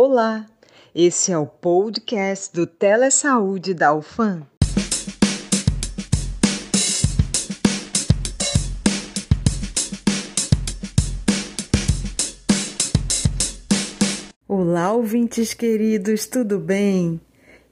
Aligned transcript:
Olá, 0.00 0.46
esse 0.94 1.32
é 1.32 1.36
o 1.36 1.44
podcast 1.44 2.54
do 2.54 2.68
Telesaúde 2.68 3.74
da 3.74 3.92
UFAM. 3.92 4.46
Olá, 14.46 14.92
ouvintes 14.92 15.52
queridos, 15.52 16.26
tudo 16.26 16.60
bem? 16.60 17.20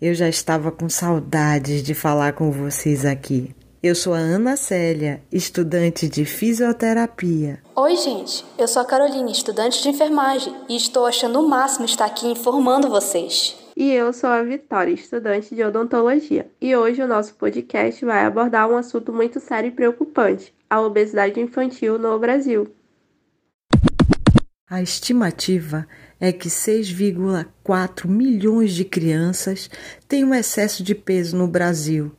Eu 0.03 0.13
já 0.13 0.29
estava 0.29 0.73
com 0.73 0.89
saudades 0.89 1.81
de 1.81 1.95
falar 1.95 2.33
com 2.33 2.51
vocês 2.51 3.05
aqui. 3.05 3.55
Eu 3.87 3.95
sou 3.95 4.15
a 4.15 4.19
Ana 4.19 4.57
Célia, 4.57 5.23
estudante 5.31 6.09
de 6.09 6.25
fisioterapia. 6.25 7.63
Oi, 7.77 7.95
gente. 7.95 8.45
Eu 8.59 8.67
sou 8.67 8.83
a 8.83 8.85
Carolina, 8.85 9.31
estudante 9.31 9.81
de 9.81 9.89
enfermagem, 9.89 10.53
e 10.69 10.75
estou 10.75 11.07
achando 11.07 11.39
o 11.39 11.49
máximo 11.49 11.85
estar 11.85 12.07
aqui 12.07 12.27
informando 12.27 12.89
vocês. 12.89 13.57
E 13.77 13.93
eu 13.93 14.13
sou 14.13 14.29
a 14.29 14.43
Vitória, 14.43 14.93
estudante 14.93 15.55
de 15.55 15.63
odontologia. 15.63 16.51
E 16.61 16.75
hoje 16.75 17.01
o 17.01 17.07
nosso 17.07 17.37
podcast 17.37 18.05
vai 18.05 18.25
abordar 18.25 18.69
um 18.69 18.77
assunto 18.77 19.13
muito 19.13 19.39
sério 19.39 19.69
e 19.69 19.71
preocupante: 19.71 20.53
a 20.69 20.81
obesidade 20.81 21.39
infantil 21.39 21.97
no 21.97 22.19
Brasil. 22.19 22.67
A 24.69 24.83
estimativa 24.83 25.87
é 26.19 26.33
que 26.33 26.49
6,4 26.49 28.09
milhões 28.09 28.75
de 28.75 28.85
crianças 28.85 29.71
têm 30.09 30.25
um 30.25 30.35
excesso 30.35 30.83
de 30.83 30.93
peso 30.93 31.37
no 31.37 31.47
Brasil 31.47 32.11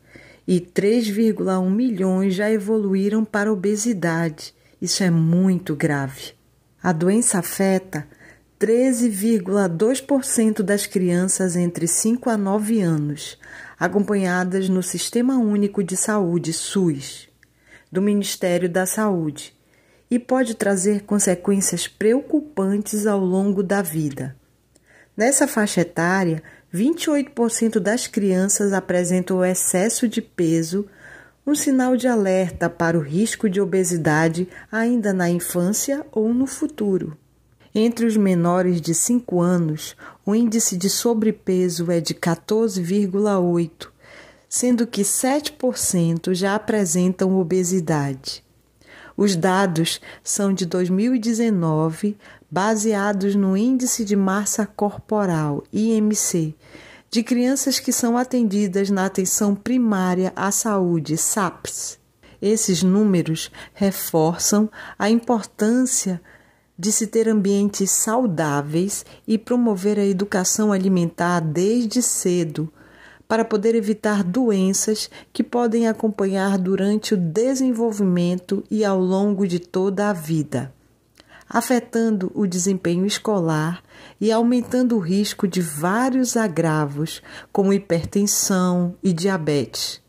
e 0.48 0.62
3,1 0.62 1.70
milhões 1.70 2.34
já 2.34 2.50
evoluíram 2.50 3.26
para 3.26 3.52
obesidade. 3.52 4.56
Isso 4.82 5.04
é 5.04 5.12
muito 5.12 5.76
grave. 5.76 6.32
A 6.82 6.94
doença 6.94 7.40
afeta 7.40 8.08
13,2% 8.60 10.62
das 10.62 10.88
crianças 10.88 11.56
entre 11.56 11.88
5 11.88 12.30
a 12.30 12.38
9 12.38 12.82
anos, 12.82 13.38
acompanhadas 13.78 14.70
no 14.70 14.82
Sistema 14.82 15.38
Único 15.38 15.84
de 15.84 15.98
Saúde, 15.98 16.54
SUS, 16.54 17.28
do 17.92 18.02
Ministério 18.02 18.70
da 18.70 18.86
Saúde, 18.86 19.54
e 20.10 20.18
pode 20.18 20.56
trazer 20.56 21.02
consequências 21.02 21.86
preocupantes 21.88 23.06
ao 23.06 23.20
longo 23.20 23.62
da 23.62 23.82
vida. 23.82 24.36
Nessa 25.16 25.48
faixa 25.48 25.82
etária, 25.82 26.42
28% 26.74 27.80
das 27.80 28.08
crianças 28.08 28.74
apresentam 28.74 29.44
excesso 29.44 30.08
de 30.08 30.22
peso, 30.22 30.86
um 31.46 31.56
sinal 31.56 31.96
de 31.96 32.08
alerta 32.08 32.70
para 32.70 32.98
o 32.98 33.02
risco 33.02 33.50
de 33.50 33.62
obesidade 33.62 34.50
ainda 34.72 35.14
na 35.14 35.30
infância 35.30 36.06
ou 36.12 36.34
no 36.34 36.46
futuro. 36.46 37.18
Entre 37.74 38.06
os 38.06 38.18
menores 38.18 38.82
de 38.82 38.94
5 38.94 39.40
anos, 39.40 39.96
o 40.26 40.36
índice 40.36 40.76
de 40.76 40.90
sobrepeso 40.90 41.90
é 41.92 42.02
de 42.02 42.14
14,8, 42.14 43.88
sendo 44.50 44.86
que 44.86 45.04
7% 45.04 46.34
já 46.34 46.56
apresentam 46.56 47.40
obesidade. 47.40 48.44
Os 49.16 49.36
dados 49.36 50.02
são 50.24 50.54
de 50.54 50.66
2019, 50.66 52.18
baseados 52.50 53.36
no 53.36 53.58
Índice 53.58 54.06
de 54.06 54.16
Massa 54.16 54.66
Corporal, 54.66 55.64
IMC, 55.72 56.56
de 57.10 57.24
crianças 57.24 57.80
que 57.80 57.92
são 57.92 58.18
atendidas 58.18 58.90
na 58.90 59.06
atenção 59.06 59.54
primária 59.54 60.32
à 60.36 60.50
saúde, 60.52 61.18
SAPS. 61.18 62.00
Esses 62.42 62.84
números 62.84 63.52
reforçam 63.74 64.70
a 64.98 65.10
importância 65.10 66.22
de 66.78 66.92
se 66.92 67.08
ter 67.08 67.28
ambientes 67.28 67.90
saudáveis 67.92 69.06
e 69.28 69.38
promover 69.38 70.00
a 70.00 70.06
educação 70.06 70.72
alimentar 70.72 71.40
desde 71.40 72.02
cedo, 72.02 72.72
para 73.28 73.44
poder 73.44 73.76
evitar 73.76 74.24
doenças 74.24 75.10
que 75.34 75.44
podem 75.44 75.88
acompanhar 75.88 76.58
durante 76.58 77.14
o 77.14 77.18
desenvolvimento 77.18 78.64
e 78.72 78.86
ao 78.86 79.00
longo 79.00 79.46
de 79.46 79.60
toda 79.60 80.10
a 80.10 80.14
vida 80.14 80.72
afetando 81.50 82.32
o 82.36 82.46
desempenho 82.46 83.06
escolar 83.06 83.82
e 84.20 84.32
aumentando 84.32 84.96
o 84.98 85.00
risco 85.00 85.48
de 85.48 85.62
vários 85.62 86.36
agravos, 86.36 87.22
como 87.52 87.74
hipertensão 87.74 88.96
e 89.02 89.14
diabetes. 89.14 90.02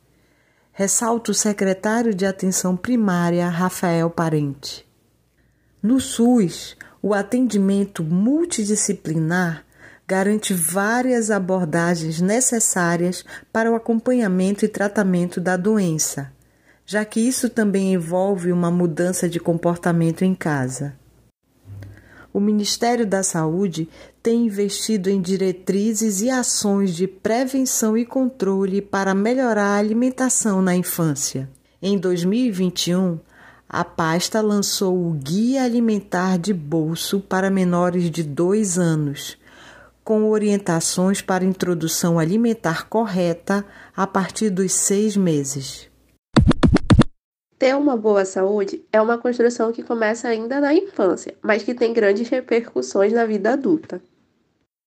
Ressalta 0.73 1.31
o 1.31 1.35
secretário 1.35 2.15
de 2.15 2.27
Atenção 2.27 2.77
Primária, 2.77 3.49
Rafael 3.49 4.11
Parente. 4.11 4.87
No 5.83 6.01
SUS, 6.01 6.77
o 7.01 7.15
atendimento 7.15 8.03
multidisciplinar 8.03 9.65
garante 10.07 10.55
várias 10.55 11.31
abordagens 11.31 12.21
necessárias 12.21 13.25
para 13.53 13.71
o 13.71 13.75
acompanhamento 13.75 14.65
e 14.65 14.69
tratamento 14.69 15.41
da 15.41 15.57
doença, 15.57 16.33
já 16.87 17.05
que 17.05 17.21
isso 17.21 17.51
também 17.51 17.93
envolve 17.93 18.51
uma 18.51 18.71
mudança 18.71 19.29
de 19.29 19.39
comportamento 19.39 20.25
em 20.25 20.35
casa 20.35 20.98
o 22.39 22.41
Ministério 22.41 23.05
da 23.05 23.25
Saúde 23.25 23.89
tem 24.23 24.47
investido 24.47 25.11
em 25.11 25.21
diretrizes 25.21 26.23
e 26.23 26.31
ações 26.31 26.95
de 26.95 27.09
prevenção 27.09 27.99
e 27.99 28.07
controle 28.07 28.81
para 28.81 29.13
melhorar 29.13 29.75
a 29.75 29.79
alimentação 29.79 30.63
na 30.63 30.77
infância. 30.77 31.51
Em 31.83 31.99
2021, 31.99 33.19
a 33.69 33.85
pasta 33.85 34.41
lançou 34.41 34.97
o 34.97 35.13
Guia 35.15 35.65
Alimentar 35.65 36.39
de 36.39 36.55
Bolso 36.55 37.19
para 37.19 37.51
menores 37.51 38.09
de 38.09 38.23
2 38.23 38.79
anos, 38.79 39.37
com 40.05 40.31
orientações 40.31 41.21
para 41.21 41.45
introdução 41.45 42.21
alimentar 42.21 42.89
correta 42.89 43.67
a 43.97 44.07
partir 44.07 44.49
dos 44.49 44.73
seis 44.73 45.17
meses. 45.17 45.88
Ter 47.59 47.75
uma 47.75 47.97
boa 47.97 48.25
saúde 48.25 48.85
é 48.93 49.01
uma 49.01 49.19
construção 49.19 49.73
que 49.73 49.83
começa 49.83 50.29
ainda 50.29 50.61
na 50.61 50.73
infância, 50.73 51.35
mas 51.43 51.63
que 51.63 51.75
tem 51.75 51.93
grandes 51.93 52.29
repercussões 52.29 53.13
na 53.13 53.27
vida 53.27 53.53
adulta. 53.55 54.01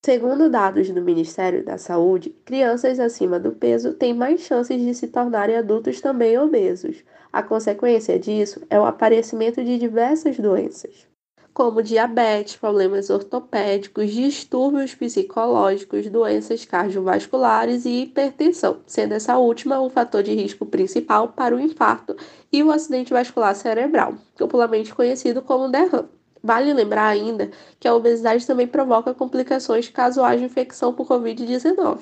Segundo 0.02 0.48
dados 0.48 0.88
do 0.90 1.02
Ministério 1.02 1.62
da 1.62 1.76
Saúde, 1.76 2.30
crianças 2.44 2.98
acima 2.98 3.38
do 3.38 3.52
peso 3.52 3.92
têm 3.92 4.14
mais 4.14 4.40
chances 4.40 4.80
de 4.80 4.94
se 4.94 5.08
tornarem 5.08 5.56
adultos 5.56 6.00
também 6.00 6.38
obesos. 6.38 7.04
A 7.30 7.42
consequência 7.42 8.18
disso 8.18 8.62
é 8.70 8.80
o 8.80 8.86
aparecimento 8.86 9.62
de 9.62 9.78
diversas 9.78 10.38
doenças 10.38 11.11
como 11.52 11.82
diabetes, 11.82 12.56
problemas 12.56 13.10
ortopédicos, 13.10 14.10
distúrbios 14.10 14.94
psicológicos, 14.94 16.08
doenças 16.08 16.64
cardiovasculares 16.64 17.84
e 17.84 18.02
hipertensão, 18.02 18.78
sendo 18.86 19.12
essa 19.12 19.36
última 19.36 19.80
o 19.80 19.90
fator 19.90 20.22
de 20.22 20.34
risco 20.34 20.64
principal 20.64 21.28
para 21.28 21.54
o 21.54 21.60
infarto 21.60 22.16
e 22.50 22.62
o 22.62 22.70
acidente 22.70 23.12
vascular 23.12 23.54
cerebral, 23.54 24.14
popularmente 24.36 24.94
conhecido 24.94 25.42
como 25.42 25.68
derrame. 25.68 26.08
Vale 26.42 26.72
lembrar 26.72 27.06
ainda 27.06 27.50
que 27.78 27.86
a 27.86 27.94
obesidade 27.94 28.46
também 28.46 28.66
provoca 28.66 29.14
complicações 29.14 29.88
caso 29.88 30.24
haja 30.24 30.44
infecção 30.44 30.92
por 30.92 31.06
Covid-19. 31.06 32.00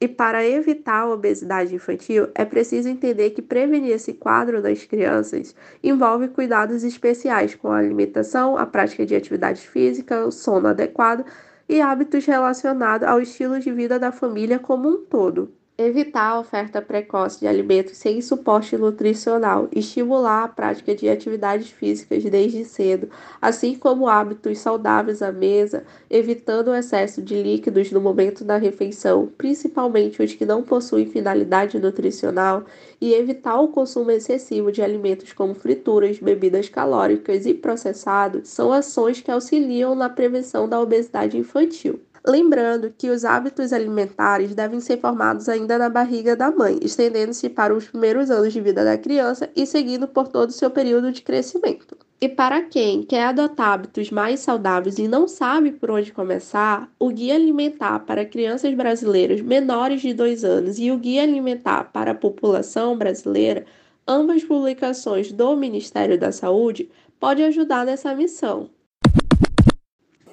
E 0.00 0.06
para 0.06 0.46
evitar 0.46 1.00
a 1.00 1.10
obesidade 1.12 1.74
infantil, 1.74 2.28
é 2.34 2.44
preciso 2.44 2.88
entender 2.88 3.30
que 3.30 3.42
prevenir 3.42 3.92
esse 3.92 4.12
quadro 4.14 4.62
nas 4.62 4.84
crianças 4.84 5.54
envolve 5.82 6.28
cuidados 6.28 6.84
especiais 6.84 7.56
com 7.56 7.68
a 7.68 7.78
alimentação, 7.78 8.56
a 8.56 8.64
prática 8.64 9.04
de 9.04 9.16
atividade 9.16 9.66
física, 9.66 10.24
o 10.24 10.30
sono 10.30 10.68
adequado 10.68 11.24
e 11.68 11.80
hábitos 11.80 12.24
relacionados 12.24 13.08
ao 13.08 13.20
estilo 13.20 13.58
de 13.58 13.72
vida 13.72 13.98
da 13.98 14.12
família 14.12 14.58
como 14.58 14.88
um 14.88 15.04
todo 15.04 15.52
evitar 15.80 16.32
a 16.32 16.40
oferta 16.40 16.82
precoce 16.82 17.38
de 17.38 17.46
alimentos 17.46 17.96
sem 17.96 18.20
suporte 18.20 18.76
nutricional, 18.76 19.68
estimular 19.70 20.42
a 20.42 20.48
prática 20.48 20.92
de 20.92 21.08
atividades 21.08 21.70
físicas 21.70 22.24
desde 22.24 22.64
cedo, 22.64 23.08
assim 23.40 23.76
como 23.76 24.08
hábitos 24.08 24.58
saudáveis 24.58 25.22
à 25.22 25.30
mesa, 25.30 25.84
evitando 26.10 26.68
o 26.68 26.74
excesso 26.74 27.22
de 27.22 27.40
líquidos 27.40 27.92
no 27.92 28.00
momento 28.00 28.42
da 28.42 28.56
refeição, 28.56 29.30
principalmente 29.38 30.20
os 30.20 30.34
que 30.34 30.44
não 30.44 30.64
possuem 30.64 31.06
finalidade 31.06 31.78
nutricional, 31.78 32.64
e 33.00 33.14
evitar 33.14 33.60
o 33.60 33.68
consumo 33.68 34.10
excessivo 34.10 34.72
de 34.72 34.82
alimentos 34.82 35.32
como 35.32 35.54
frituras, 35.54 36.18
bebidas 36.18 36.68
calóricas 36.68 37.46
e 37.46 37.54
processados, 37.54 38.48
são 38.48 38.72
ações 38.72 39.20
que 39.20 39.30
auxiliam 39.30 39.94
na 39.94 40.08
prevenção 40.08 40.68
da 40.68 40.80
obesidade 40.80 41.38
infantil. 41.38 42.00
Lembrando 42.26 42.92
que 42.96 43.10
os 43.10 43.24
hábitos 43.24 43.72
alimentares 43.72 44.54
devem 44.54 44.80
ser 44.80 44.98
formados 45.00 45.48
ainda 45.48 45.78
na 45.78 45.88
barriga 45.88 46.34
da 46.34 46.50
mãe, 46.50 46.78
estendendo-se 46.82 47.48
para 47.48 47.74
os 47.74 47.88
primeiros 47.88 48.30
anos 48.30 48.52
de 48.52 48.60
vida 48.60 48.84
da 48.84 48.98
criança 48.98 49.48
e 49.54 49.64
seguindo 49.64 50.08
por 50.08 50.28
todo 50.28 50.50
o 50.50 50.52
seu 50.52 50.70
período 50.70 51.12
de 51.12 51.22
crescimento. 51.22 51.96
E 52.20 52.28
para 52.28 52.62
quem 52.62 53.04
quer 53.04 53.26
adotar 53.26 53.74
hábitos 53.74 54.10
mais 54.10 54.40
saudáveis 54.40 54.98
e 54.98 55.06
não 55.06 55.28
sabe 55.28 55.70
por 55.70 55.92
onde 55.92 56.12
começar, 56.12 56.92
o 56.98 57.10
Guia 57.10 57.36
Alimentar 57.36 58.00
para 58.00 58.26
Crianças 58.26 58.74
Brasileiras 58.74 59.40
Menores 59.40 60.00
de 60.00 60.12
2 60.12 60.44
anos 60.44 60.78
e 60.80 60.90
o 60.90 60.98
Guia 60.98 61.22
Alimentar 61.22 61.92
para 61.92 62.10
a 62.10 62.16
População 62.16 62.98
Brasileira, 62.98 63.64
ambas 64.06 64.42
publicações 64.42 65.30
do 65.30 65.54
Ministério 65.54 66.18
da 66.18 66.32
Saúde, 66.32 66.90
podem 67.20 67.46
ajudar 67.46 67.86
nessa 67.86 68.12
missão. 68.14 68.68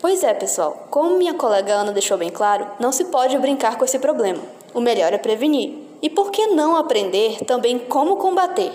Pois 0.08 0.24
é, 0.24 0.36
pessoal. 0.36 0.86
Como 0.92 1.18
minha 1.18 1.34
colega 1.34 1.74
Ana 1.74 1.92
deixou 1.92 2.16
bem 2.16 2.30
claro, 2.30 2.68
não 2.80 2.92
se 2.92 3.06
pode 3.06 3.36
brincar 3.40 3.76
com 3.76 3.84
esse 3.84 3.98
problema. 3.98 4.40
O 4.72 4.80
melhor 4.80 5.12
é 5.12 5.18
prevenir. 5.18 5.74
E 6.00 6.12
por 6.12 6.30
que 6.30 6.46
não 6.46 6.76
aprender 6.76 7.44
também 7.44 7.80
como 7.80 8.16
combater? 8.18 8.72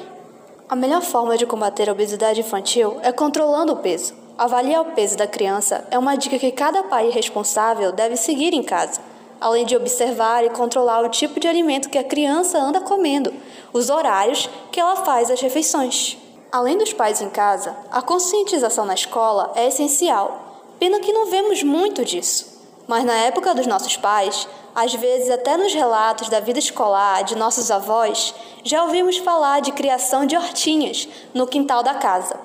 A 0.69 0.75
melhor 0.75 1.03
forma 1.03 1.39
de 1.39 1.47
combater 1.47 1.89
a 1.89 1.93
obesidade 1.93 2.41
infantil 2.41 2.99
é 3.05 3.13
controlando 3.13 3.75
o 3.75 3.77
peso. 3.77 4.13
Avaliar 4.37 4.83
o 4.83 4.87
peso 4.87 5.17
da 5.17 5.29
criança 5.29 5.87
é 5.89 5.97
uma 5.97 6.17
dica 6.17 6.37
que 6.37 6.51
cada 6.51 6.83
pai 6.83 7.11
responsável 7.11 7.93
deve 7.93 8.17
seguir 8.17 8.53
em 8.53 8.65
casa, 8.65 9.01
além 9.41 9.65
de 9.65 9.77
observar 9.77 10.45
e 10.45 10.51
controlar 10.51 11.05
o 11.05 11.11
tipo 11.11 11.39
de 11.39 11.47
alimento 11.47 11.91
que 11.91 11.99
a 11.99 12.03
criança 12.03 12.59
anda 12.59 12.81
comendo, 12.81 13.33
os 13.73 13.89
horários 13.89 14.51
que 14.73 14.81
ela 14.81 14.97
faz 14.97 15.31
as 15.31 15.41
refeições. 15.41 16.19
Além 16.51 16.77
dos 16.77 16.93
pais 16.93 17.23
em 17.23 17.31
casa, 17.31 17.77
a 17.89 18.03
conscientização 18.03 18.85
na 18.85 18.95
escola 18.95 19.53
é 19.55 19.69
essencial 19.69 20.50
Pena 20.81 20.99
que 20.99 21.13
não 21.13 21.27
vemos 21.27 21.63
muito 21.63 22.07
disso. 22.07 22.59
Mas 22.89 23.05
na 23.05 23.13
época 23.13 23.55
dos 23.55 23.67
nossos 23.67 23.99
pais, 23.99 24.49
às 24.75 24.95
vezes 24.95 25.29
até 25.29 25.55
nos 25.59 25.75
relatos 25.75 26.31
da 26.31 26.41
vida 26.41 26.59
escolar 26.59 27.23
de 27.23 27.37
nossos 27.37 27.71
avós, 27.71 28.35
já 28.65 28.83
ouvimos 28.85 29.19
falar 29.19 29.61
de 29.61 29.73
criação 29.73 30.25
de 30.25 30.35
hortinhas 30.35 31.07
no 31.35 31.47
quintal 31.47 31.83
da 31.83 31.93
casa. 31.93 32.41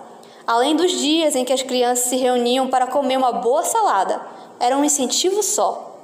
Além 0.46 0.76
dos 0.76 0.92
dias 0.92 1.34
em 1.34 1.46
que 1.46 1.54
as 1.54 1.64
crianças 1.64 2.10
se 2.10 2.18
reuniam 2.18 2.68
para 2.68 2.88
comer 2.88 3.18
uma 3.18 3.32
boa 3.32 3.64
salada, 3.64 4.22
era 4.60 4.78
um 4.78 4.84
incentivo 4.84 5.42
só. 5.42 5.96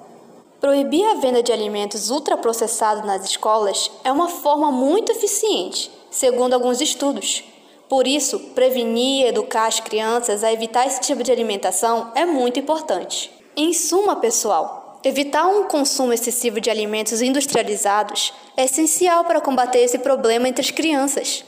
Proibir 0.62 1.06
a 1.08 1.16
venda 1.16 1.44
de 1.44 1.52
alimentos 1.52 2.10
ultraprocessados 2.10 3.04
nas 3.04 3.26
escolas 3.26 3.92
é 4.06 4.12
uma 4.12 4.30
forma 4.30 4.72
muito 4.72 5.12
eficiente, 5.12 5.92
segundo 6.10 6.54
alguns 6.54 6.80
estudos. 6.80 7.44
Por 7.92 8.08
isso, 8.08 8.40
prevenir 8.56 9.26
e 9.26 9.28
educar 9.28 9.66
as 9.66 9.82
crianças 9.82 10.46
a 10.46 10.54
evitar 10.54 10.88
esse 10.88 11.02
tipo 11.02 11.22
de 11.24 11.30
alimentação 11.30 12.10
é 12.16 12.26
muito 12.26 12.58
importante. 12.58 13.30
Em 13.54 13.74
suma, 13.74 14.16
pessoal, 14.16 15.02
evitar 15.04 15.46
um 15.48 15.66
consumo 15.66 16.14
excessivo 16.14 16.62
de 16.62 16.70
alimentos 16.70 17.22
industrializados 17.22 18.34
é 18.56 18.64
essencial 18.64 19.26
para 19.26 19.42
combater 19.42 19.80
esse 19.80 20.00
problema 20.00 20.48
entre 20.48 20.62
as 20.62 20.72
crianças. 20.72 21.44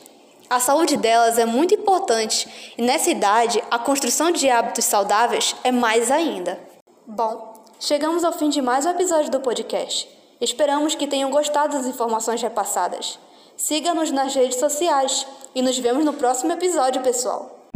A 0.50 0.60
saúde 0.60 0.98
delas 0.98 1.40
é 1.40 1.46
muito 1.46 1.76
importante 1.76 2.74
e 2.78 2.82
nessa 2.82 3.10
idade 3.10 3.64
a 3.72 3.80
construção 3.80 4.30
de 4.30 4.50
hábitos 4.50 4.84
saudáveis 4.84 5.56
é 5.64 5.72
mais 5.72 6.12
ainda. 6.12 6.60
Bom, 7.08 7.54
chegamos 7.80 8.26
ao 8.26 8.34
fim 8.34 8.50
de 8.50 8.62
mais 8.62 8.86
um 8.86 8.90
episódio 8.90 9.32
do 9.32 9.40
podcast. 9.40 10.10
Esperamos 10.42 10.94
que 10.94 11.08
tenham 11.08 11.32
gostado 11.32 11.78
das 11.78 11.88
informações 11.88 12.42
repassadas. 12.42 13.18
Siga-nos 13.58 14.12
nas 14.12 14.36
redes 14.36 14.60
sociais 14.60 15.26
e 15.56 15.62
nos 15.62 15.78
vemos 15.78 16.04
no 16.04 16.14
próximo 16.14 16.52
episódio, 16.52 17.02
pessoal. 17.02 17.72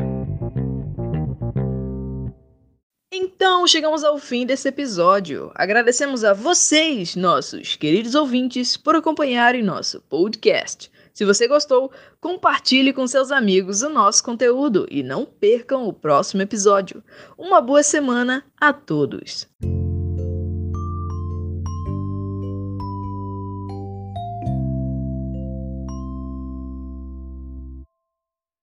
Então, 3.14 3.68
chegamos 3.68 4.04
ao 4.04 4.18
fim 4.18 4.46
desse 4.46 4.68
episódio. 4.68 5.52
Agradecemos 5.56 6.24
a 6.24 6.34
vocês, 6.34 7.16
nossos 7.16 7.76
queridos 7.76 8.16
ouvintes, 8.16 8.76
por 8.76 8.96
acompanharem 8.96 9.64
nosso 9.64 10.02
podcast. 10.02 10.92
Se 11.14 11.26
você 11.26 11.48
gostou, 11.48 11.92
compartilhe 12.20 12.94
com 12.94 13.08
seus 13.08 13.32
amigos 13.32 13.82
o 13.82 13.90
nosso 13.90 14.24
conteúdo 14.24 14.86
e 14.92 15.02
não 15.02 15.26
percam 15.26 15.88
o 15.88 15.94
próximo 15.94 16.44
episódio. 16.44 17.04
Uma 17.38 17.60
boa 17.60 17.82
semana 17.82 18.44
a 18.60 18.72
todos! 18.72 19.48